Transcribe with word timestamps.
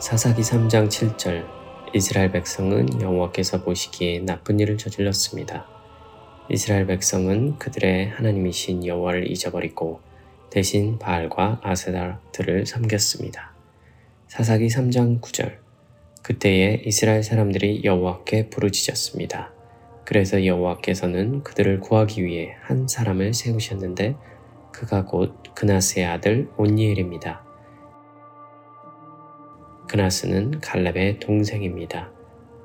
사사기 0.00 0.42
3장 0.42 0.88
7절 0.88 1.44
이스라엘 1.92 2.30
백성은 2.30 3.02
여호와께서 3.02 3.64
보시기에 3.64 4.20
나쁜 4.20 4.60
일을 4.60 4.78
저질렀습니다. 4.78 5.66
이스라엘 6.48 6.86
백성은 6.86 7.58
그들의 7.58 8.10
하나님이신 8.10 8.86
여호와를 8.86 9.28
잊어버리고 9.28 10.00
대신 10.50 11.00
바알과 11.00 11.60
아세라들을 11.64 12.66
섬겼습니다. 12.66 13.52
사사기 14.28 14.68
3장 14.68 15.20
9절 15.20 15.56
그때에 16.22 16.82
이스라엘 16.86 17.24
사람들이 17.24 17.82
여호와께 17.82 18.50
부르짖었습니다. 18.50 19.52
그래서 20.04 20.46
여호와께서는 20.46 21.42
그들을 21.42 21.80
구하기 21.80 22.24
위해 22.24 22.54
한 22.62 22.86
사람을 22.86 23.34
세우셨는데 23.34 24.14
그가 24.70 25.06
곧 25.06 25.34
그나스의 25.56 26.06
아들 26.06 26.48
온니엘입니다. 26.56 27.47
그나스는 29.88 30.60
갈렙의 30.60 31.18
동생입니다. 31.18 32.12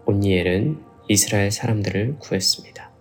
온니엘은 0.06 0.84
이스라엘 1.08 1.52
사람들을 1.52 2.18
구했습니다. 2.20 2.92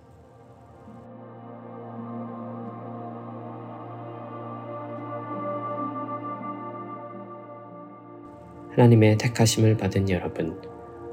하나님의 8.70 9.18
택하심을 9.18 9.76
받은 9.76 10.08
여러분, 10.08 10.58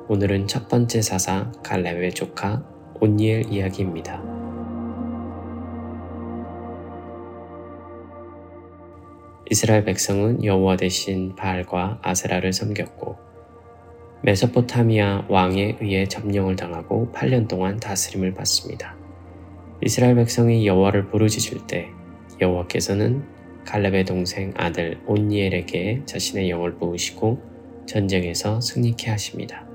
오늘은 0.08 0.48
첫 0.48 0.70
번째 0.70 1.02
사사 1.02 1.52
갈렙의 1.64 2.14
조카 2.14 2.64
온니엘 3.02 3.52
이야기입니다. 3.52 4.29
이스라엘 9.52 9.84
백성은 9.84 10.44
여호와 10.44 10.76
대신 10.78 11.36
바알과 11.36 12.02
아세라를 12.04 12.54
섬겼고 12.54 13.18
메소포타미아 14.22 15.26
왕에 15.28 15.78
의해 15.82 16.06
점령을 16.08 16.56
당하고 16.56 17.12
8년 17.16 17.48
동안 17.48 17.80
다스림을 17.80 18.36
받습니다. 18.36 18.96
이스라엘 19.84 20.14
백성이 20.14 20.68
여호와를 20.68 21.08
부르짖을 21.08 21.66
때 21.66 21.88
여호와께서는 22.40 23.24
갈렙의 23.66 24.06
동생 24.06 24.54
아들 24.56 25.00
온니엘에게 25.08 26.04
자신의 26.06 26.52
영을 26.52 26.76
부으시고 26.76 27.42
전쟁에서 27.88 28.62
승리케 28.62 29.10
하십니다. 29.10 29.66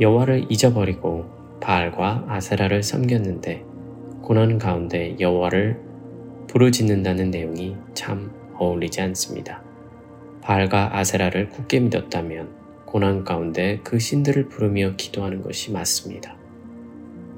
여호와를 0.00 0.46
잊어버리고 0.48 1.26
바알과 1.60 2.26
아세라를 2.28 2.84
섬겼는데 2.84 3.67
고난 4.22 4.58
가운데 4.58 5.16
여호와를 5.18 5.80
부르짖는다는 6.48 7.30
내용이 7.30 7.76
참 7.94 8.30
어울리지 8.58 9.00
않습니다. 9.00 9.62
바알과 10.42 10.96
아세라를 10.96 11.50
굳게 11.50 11.80
믿었다면 11.80 12.48
고난 12.86 13.24
가운데 13.24 13.80
그 13.84 13.98
신들을 13.98 14.48
부르며 14.48 14.94
기도하는 14.96 15.42
것이 15.42 15.72
맞습니다. 15.72 16.36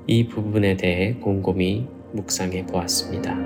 이 0.06 0.28
부분에 0.28 0.76
대해 0.76 1.14
곰곰이 1.14 1.88
묵상해 2.12 2.66
보았습니다. 2.66 3.36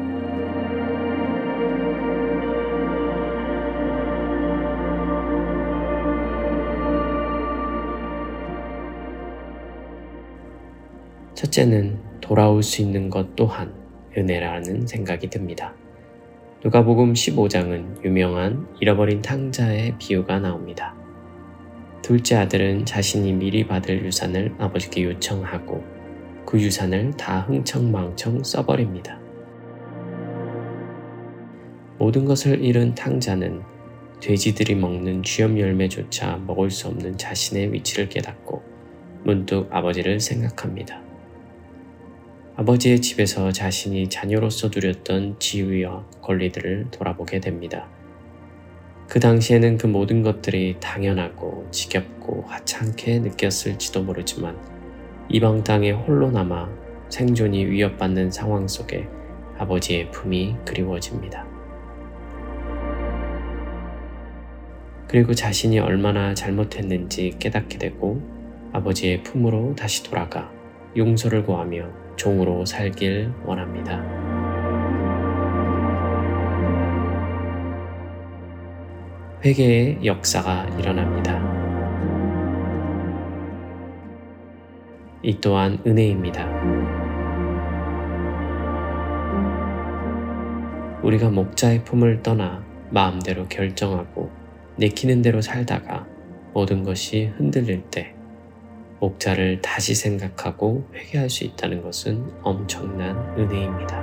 첫째는 11.35 11.99
돌아올 12.25 12.63
수 12.63 12.81
있는 12.81 13.11
것 13.11 13.37
또한 13.37 13.75
은혜라는 14.17 14.87
생각이 14.87 15.29
듭니다. 15.29 15.75
누가복음 16.65 17.13
15장은 17.13 18.03
유명한 18.03 18.67
잃어버린 18.81 19.21
탕자의 19.21 19.97
비유가 19.99 20.41
나옵니다. 20.41 20.95
둘째 22.01 22.37
아들은 22.37 22.87
자신이 22.87 23.35
미리 23.35 23.67
받을 23.67 24.07
유산을 24.07 24.55
아버지께 24.57 25.05
요청하고 25.05 25.85
그 26.47 26.59
유산을 26.59 27.11
다 27.19 27.41
흥청망청 27.41 28.43
써버립니다. 28.43 29.19
모든 31.99 32.25
것을 32.25 32.65
잃은 32.65 32.95
탕자는 32.95 33.61
돼지들이 34.23 34.77
먹는 34.77 35.25
쥐염 35.25 35.59
열매조차 35.59 36.39
먹을 36.47 36.71
수 36.71 36.89
없는 36.89 37.19
자신의 37.19 37.75
위치를 37.75 38.09
깨닫고 38.09 38.63
문득 39.25 39.69
아버지를 39.71 40.21
생각합니다. 40.21 41.05
아버지의 42.57 43.01
집에서 43.01 43.51
자신이 43.51 44.09
자녀로서 44.09 44.71
누렸던 44.73 45.41
지위와 45.41 46.05
권리들을 46.23 46.87
돌아보게 46.93 47.41
됩니다. 47.41 47.89
그 49.09 49.19
당시에는 49.19 49.77
그 49.77 49.89
모든 49.89 50.23
것들이 50.23 50.77
당연하고 50.79 51.67
지겹고 51.73 52.45
하찮게 52.47 53.19
느꼈을지도 53.19 54.05
모르지만 54.05 54.57
이방 55.29 55.65
땅에 55.65 55.91
홀로 55.91 56.31
남아 56.31 56.71
생존이 57.09 57.65
위협받는 57.65 58.31
상황 58.31 58.69
속에 58.69 59.09
아버지의 59.59 60.13
품이 60.13 60.55
그리워집니다. 60.65 61.45
그리고 65.09 65.35
자신이 65.35 65.81
얼마나 65.81 66.35
잘못했는지 66.35 67.35
깨닫게 67.41 67.79
되고 67.79 68.23
아버지의 68.73 69.25
품으로 69.25 69.75
다시 69.75 70.05
돌아가 70.05 70.53
용서를 70.97 71.45
구하며 71.45 72.04
종으로 72.17 72.65
살길 72.65 73.33
원합니다. 73.45 74.03
회개의 79.45 79.99
역사가 80.05 80.65
일어납니다. 80.79 81.39
이 85.23 85.39
또한 85.41 85.79
은혜입니다. 85.87 86.47
우리가 91.03 91.29
목자의 91.29 91.85
품을 91.85 92.23
떠나 92.23 92.65
마음대로 92.91 93.47
결정하고 93.49 94.31
내키는 94.77 95.21
대로 95.21 95.43
살다가 95.43 96.07
모든 96.55 96.83
것이 96.83 97.27
흔들릴 97.37 97.83
때 97.91 98.14
목자를 99.05 99.61
다시 99.61 99.95
생각하고 99.95 100.89
회개할 100.95 101.29
수 101.29 101.45
있다는 101.45 101.83
것은 101.83 102.25
엄청난 102.43 103.17
은혜입니다. 103.39 104.03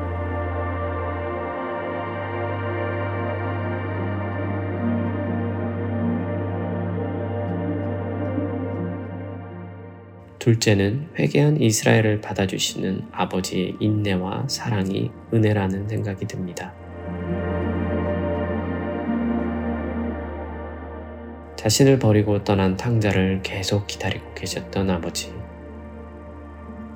둘째는 10.38 11.10
회개한 11.20 11.62
이스라엘을 11.62 12.22
받아주시는 12.22 13.10
아버지의 13.12 13.76
인내와 13.80 14.48
사랑이 14.50 15.12
은혜라는 15.32 15.88
생각이 15.88 16.26
듭니다. 16.26 16.81
자신을 21.62 22.00
버리고 22.00 22.44
떠난 22.44 22.76
탕자를 22.76 23.42
계속 23.44 23.86
기다리고 23.86 24.34
계셨던 24.34 24.90
아버지. 24.90 25.32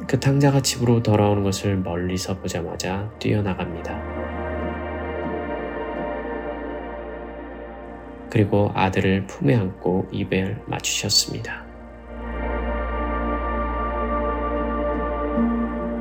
그 0.07 0.19
탕자가 0.19 0.61
집으로 0.61 1.03
돌아오는 1.03 1.43
것을 1.43 1.77
멀리서 1.77 2.39
보자마자 2.39 3.07
뛰어나갑니다. 3.19 4.01
그리고 8.31 8.71
아들을 8.73 9.27
품에 9.27 9.53
안고 9.53 10.07
입에 10.11 10.55
맞추셨습니다. 10.65 11.63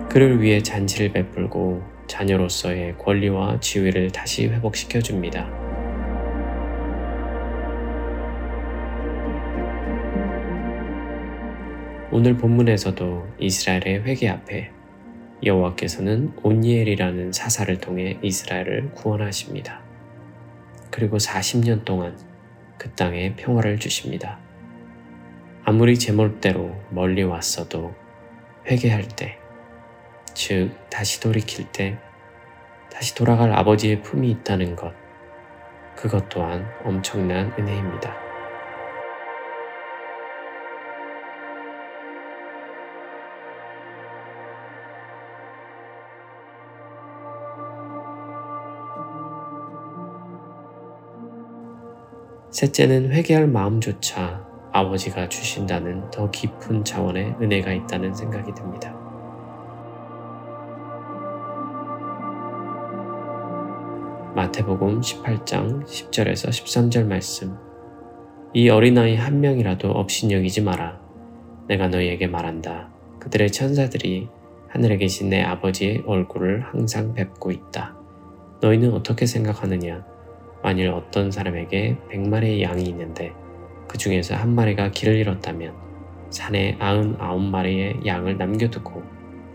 그를 0.08 0.40
위해 0.40 0.62
잔치를 0.62 1.12
베풀고 1.12 1.82
자녀로서의 2.06 2.96
권리와 2.96 3.60
지위를 3.60 4.10
다시 4.10 4.46
회복시켜 4.48 5.02
줍니다. 5.02 5.63
오늘 12.16 12.36
본문에서도 12.36 13.26
이스라엘의 13.40 14.04
회개 14.04 14.28
앞에 14.28 14.70
여호와께서는 15.44 16.32
온니엘이라는 16.44 17.32
사사를 17.32 17.76
통해 17.78 18.20
이스라엘을 18.22 18.92
구원하십니다. 18.92 19.80
그리고 20.92 21.16
40년 21.16 21.84
동안 21.84 22.16
그 22.78 22.88
땅에 22.90 23.34
평화를 23.34 23.80
주십니다. 23.80 24.38
아무리 25.64 25.98
제멋대로 25.98 26.80
멀리 26.90 27.24
왔어도 27.24 27.92
회개할 28.70 29.08
때, 29.08 29.36
즉 30.34 30.70
다시 30.88 31.18
돌이킬 31.18 31.72
때 31.72 31.98
다시 32.92 33.16
돌아갈 33.16 33.50
아버지의 33.50 34.02
품이 34.02 34.30
있다는 34.30 34.76
것, 34.76 34.94
그것 35.96 36.28
또한 36.28 36.64
엄청난 36.84 37.52
은혜입니다. 37.58 38.23
셋째는 52.54 53.10
회개할 53.10 53.48
마음조차 53.48 54.46
아버지가 54.70 55.28
주신다는 55.28 56.08
더 56.12 56.30
깊은 56.30 56.84
차원의 56.84 57.34
은혜가 57.42 57.72
있다는 57.72 58.14
생각이 58.14 58.54
듭니다. 58.54 58.94
마태복음 64.36 65.00
18장 65.00 65.84
10절에서 65.84 66.50
13절 66.50 67.06
말씀. 67.06 67.56
이 68.52 68.68
어린아이 68.68 69.16
한 69.16 69.40
명이라도 69.40 69.90
업신여기지 69.90 70.60
마라. 70.60 71.00
내가 71.66 71.88
너희에게 71.88 72.28
말한다. 72.28 72.88
그들의 73.18 73.50
천사들이 73.50 74.28
하늘에 74.68 74.96
계신 74.96 75.28
내 75.28 75.42
아버지의 75.42 76.04
얼굴을 76.06 76.62
항상 76.62 77.14
뵙고 77.14 77.50
있다. 77.50 77.96
너희는 78.60 78.92
어떻게 78.92 79.26
생각하느냐? 79.26 80.13
만일 80.64 80.88
어떤 80.88 81.30
사람에게 81.30 81.98
백마리의 82.08 82.62
양이 82.62 82.84
있는데 82.84 83.32
그 83.86 83.98
중에서 83.98 84.34
한 84.34 84.54
마리가 84.54 84.92
길을 84.92 85.16
잃었다면 85.16 85.74
산에 86.30 86.76
아흔 86.80 87.16
아홉 87.20 87.42
마리의 87.42 88.00
양을 88.06 88.38
남겨두고 88.38 89.02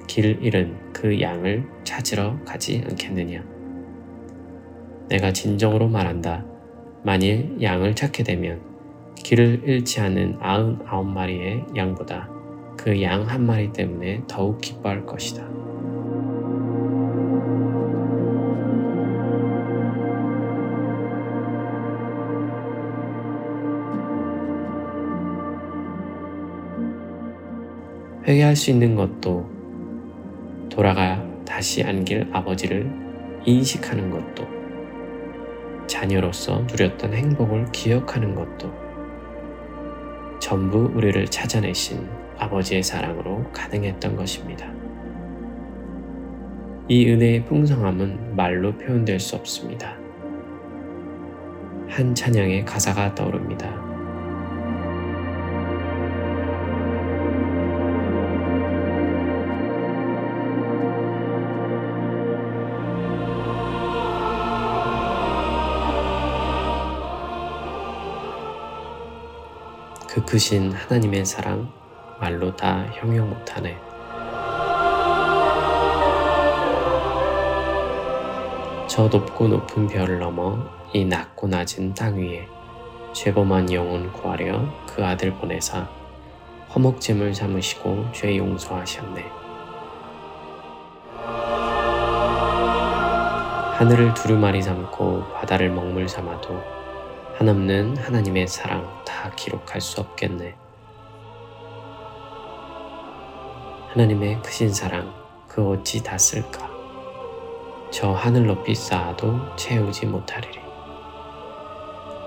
길을 0.07 0.43
잃은 0.43 0.93
그 0.93 1.19
양을 1.19 1.67
찾으러 1.83 2.37
가지 2.45 2.83
않겠느냐? 2.87 3.43
내가 5.09 5.33
진정으로 5.33 5.87
말한다. 5.89 6.45
만일 7.03 7.57
양을 7.61 7.95
찾게 7.95 8.23
되면 8.23 8.61
길을 9.15 9.63
잃지 9.65 10.01
않은 10.01 10.37
아흔 10.39 10.79
아홉 10.85 11.07
마리의 11.07 11.65
양보다 11.75 12.29
그 12.77 13.01
양 13.01 13.27
한 13.27 13.45
마리 13.45 13.73
때문에 13.73 14.21
더욱 14.27 14.61
기뻐할 14.61 15.05
것이다. 15.05 15.58
회개할 28.29 28.55
수 28.55 28.69
있는 28.69 28.93
것도 28.93 29.49
돌아가 30.69 31.19
다시 31.47 31.83
안길 31.83 32.29
아버지를 32.31 32.87
인식하는 33.43 34.11
것도 34.11 34.47
자녀로서 35.87 36.61
누렸던 36.69 37.15
행복을 37.15 37.71
기억하는 37.71 38.35
것도 38.35 38.71
전부 40.39 40.91
우리를 40.93 41.25
찾아내신 41.25 42.07
아버지의 42.37 42.83
사랑으로 42.83 43.51
가능했던 43.51 44.15
것입니다. 44.15 44.71
이 46.87 47.09
은혜의 47.09 47.45
풍성함은 47.45 48.35
말로 48.35 48.77
표현될 48.77 49.19
수 49.19 49.37
없습니다. 49.37 49.97
한 51.87 52.13
찬양의 52.13 52.63
가사가 52.65 53.15
떠오릅니다. 53.15 53.78
그 70.29 70.33
크신 70.33 70.71
하나님의 70.71 71.25
사랑 71.25 71.71
말로 72.19 72.55
다 72.55 72.85
형용 72.93 73.31
못하네. 73.31 73.75
저 78.87 79.07
높고 79.07 79.47
높은 79.47 79.87
별을 79.87 80.19
넘어 80.19 80.59
이 80.93 81.03
낮고 81.03 81.47
낮은 81.47 81.95
땅 81.95 82.19
위에 82.19 82.47
죄범한 83.11 83.73
영혼 83.73 84.13
구하려 84.13 84.61
그 84.85 85.03
아들 85.03 85.33
보내사 85.33 85.89
허목짐을 86.75 87.33
삼으시고 87.33 88.11
죄 88.13 88.37
용서하셨네. 88.37 89.25
하늘을 93.79 94.13
두루마리 94.13 94.61
삼고 94.61 95.33
바다를 95.33 95.71
먹물 95.71 96.07
삼아도 96.07 96.78
한없는 97.39 97.95
하나님의 97.95 98.49
사랑 98.49 98.85
다 99.05 99.31
기록할 99.33 99.79
수 99.79 100.01
없겠네. 100.01 100.55
하나님의 103.93 104.41
크신 104.41 104.73
사랑 104.73 105.13
그 105.47 105.65
어찌 105.65 106.03
다 106.03 106.17
쓸까? 106.17 106.69
저 107.91 108.11
하늘 108.11 108.45
높이 108.45 108.75
쌓아도 108.75 109.39
채우지 109.55 110.07
못하리리. 110.07 110.59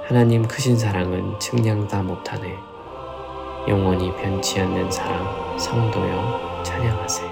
하나님 0.09 0.49
크신 0.49 0.79
사랑은 0.79 1.38
측량 1.38 1.88
다 1.88 2.03
못하네. 2.03 2.56
영원히 3.69 4.17
변치 4.17 4.61
않는 4.61 4.91
사랑 4.91 5.59
성도여 5.59 6.62
찬양하세. 6.64 7.23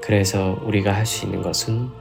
그래서 0.00 0.56
우리가 0.62 0.94
할 0.94 1.04
수 1.04 1.24
있는 1.24 1.42
것은 1.42 1.99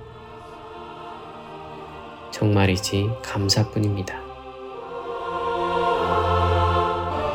정말이지 2.39 3.09
감사뿐입니다. 3.21 4.18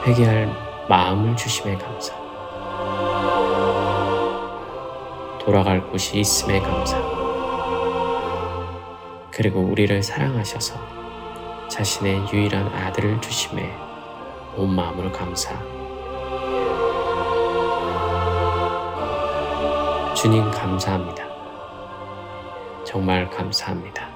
회개할 0.07 0.51
마음을 0.89 1.37
주심에 1.37 1.77
감사. 1.77 2.15
돌아갈 5.45 5.87
곳이 5.91 6.21
있음에 6.21 6.59
감사. 6.59 6.97
그리고 9.31 9.61
우리를 9.61 10.03
사랑하셔서 10.03 10.75
자신의 11.69 12.33
유일한 12.33 12.67
아들을 12.69 13.21
주심에 13.21 13.77
온 14.57 14.75
마음으로 14.75 15.13
감사. 15.13 15.53
주님 20.15 20.51
감사합니다. 20.51 21.27
정말 22.87 23.29
감사합니다. 23.29 24.14